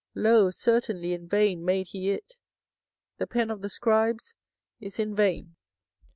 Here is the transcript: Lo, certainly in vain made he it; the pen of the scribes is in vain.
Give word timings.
Lo, 0.15 0.49
certainly 0.49 1.13
in 1.13 1.27
vain 1.27 1.63
made 1.63 1.89
he 1.89 2.09
it; 2.09 2.35
the 3.19 3.27
pen 3.27 3.51
of 3.51 3.61
the 3.61 3.69
scribes 3.69 4.33
is 4.79 4.97
in 4.97 5.13
vain. 5.13 5.55